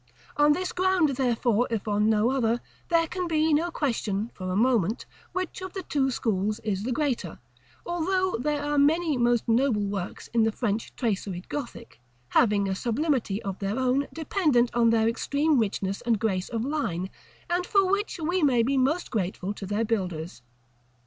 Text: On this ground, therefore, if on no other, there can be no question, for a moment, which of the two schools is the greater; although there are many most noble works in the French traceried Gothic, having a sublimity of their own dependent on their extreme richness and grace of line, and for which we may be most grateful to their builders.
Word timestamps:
On 0.35 0.53
this 0.53 0.71
ground, 0.71 1.09
therefore, 1.09 1.67
if 1.69 1.87
on 1.87 2.09
no 2.09 2.31
other, 2.31 2.59
there 2.89 3.05
can 3.05 3.27
be 3.27 3.53
no 3.53 3.69
question, 3.69 4.31
for 4.33 4.49
a 4.49 4.55
moment, 4.55 5.05
which 5.31 5.61
of 5.61 5.73
the 5.73 5.83
two 5.83 6.09
schools 6.09 6.59
is 6.61 6.81
the 6.81 6.91
greater; 6.91 7.37
although 7.85 8.35
there 8.39 8.63
are 8.63 8.79
many 8.79 9.15
most 9.15 9.47
noble 9.47 9.83
works 9.85 10.27
in 10.33 10.41
the 10.41 10.51
French 10.51 10.95
traceried 10.95 11.47
Gothic, 11.49 12.01
having 12.29 12.67
a 12.67 12.73
sublimity 12.73 13.43
of 13.43 13.59
their 13.59 13.77
own 13.77 14.07
dependent 14.11 14.73
on 14.73 14.89
their 14.89 15.07
extreme 15.07 15.59
richness 15.59 16.01
and 16.01 16.17
grace 16.19 16.49
of 16.49 16.65
line, 16.65 17.11
and 17.47 17.63
for 17.67 17.85
which 17.87 18.19
we 18.19 18.41
may 18.41 18.63
be 18.63 18.77
most 18.79 19.11
grateful 19.11 19.53
to 19.53 19.67
their 19.67 19.85
builders. 19.85 20.41